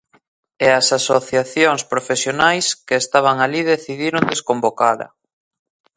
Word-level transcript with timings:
E 0.65 0.67
as 0.79 0.87
asociacións 0.99 1.81
profesionais 1.93 2.65
que 2.87 2.95
estaban 3.03 3.35
alí 3.45 3.61
decidiron 3.73 4.29
desconvocala. 4.31 5.07